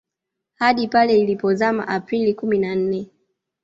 [0.55, 3.09] Hadi pale ilipozama Aprili kumi na nne